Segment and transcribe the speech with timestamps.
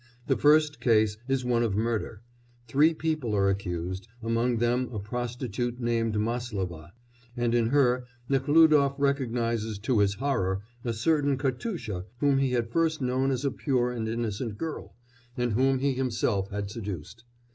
[0.25, 2.23] The first case is one of murder;
[2.67, 6.89] three people are accused, among them a prostitute named Máslova,
[7.37, 12.99] and in her Nekhlúdof recognises to his horror a certain Katusha whom he had first
[12.99, 14.95] known as a pure and innocent girl,
[15.37, 17.23] and whom he himself had seduced.